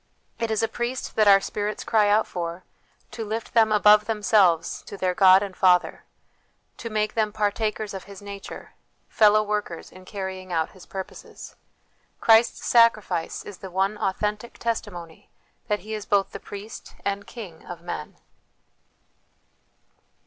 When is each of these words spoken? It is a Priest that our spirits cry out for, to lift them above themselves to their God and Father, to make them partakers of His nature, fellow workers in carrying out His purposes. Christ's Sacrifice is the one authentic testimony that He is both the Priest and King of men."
It 0.39 0.49
is 0.49 0.63
a 0.63 0.67
Priest 0.67 1.15
that 1.15 1.27
our 1.27 1.39
spirits 1.39 1.83
cry 1.83 2.09
out 2.09 2.25
for, 2.25 2.63
to 3.11 3.23
lift 3.23 3.53
them 3.53 3.71
above 3.71 4.05
themselves 4.05 4.81
to 4.87 4.97
their 4.97 5.13
God 5.13 5.43
and 5.43 5.55
Father, 5.55 6.05
to 6.77 6.89
make 6.89 7.13
them 7.13 7.31
partakers 7.31 7.93
of 7.93 8.05
His 8.05 8.19
nature, 8.19 8.73
fellow 9.09 9.43
workers 9.43 9.91
in 9.91 10.05
carrying 10.05 10.51
out 10.51 10.71
His 10.71 10.87
purposes. 10.87 11.55
Christ's 12.19 12.65
Sacrifice 12.65 13.45
is 13.45 13.59
the 13.59 13.69
one 13.69 13.95
authentic 13.99 14.57
testimony 14.57 15.29
that 15.67 15.81
He 15.81 15.93
is 15.93 16.07
both 16.07 16.31
the 16.31 16.39
Priest 16.39 16.95
and 17.05 17.27
King 17.27 17.63
of 17.67 17.81
men." 17.83 18.15